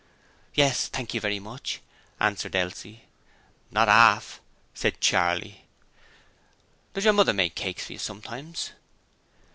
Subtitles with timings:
[0.55, 1.79] 'Yes, thank you very much,'
[2.19, 3.03] answered Elsie.
[3.69, 4.41] 'Not 'arf!'
[4.73, 5.65] said Charley.
[6.95, 8.71] 'Does your mother make cakes for you sometimes?'